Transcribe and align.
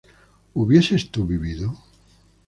¿hubieses 0.55 1.11
tú 1.11 1.27
vivido? 1.27 1.75